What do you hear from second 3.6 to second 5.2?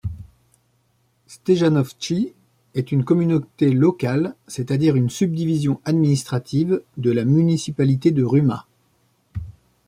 locale, c'est-à-dire une